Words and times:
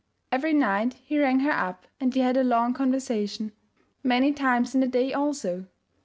Every 0.31 0.51
night 0.51 0.95
he 1.05 1.19
rang 1.19 1.41
her 1.41 1.51
up 1.51 1.85
and 1.99 2.11
they 2.11 2.21
had 2.21 2.35
a 2.35 2.43
long 2.43 2.73
conversation; 2.73 3.51
many 4.01 4.33
times 4.33 4.73
in 4.73 4.81
the 4.81 4.87
day 4.87 5.13
also. 5.13 5.67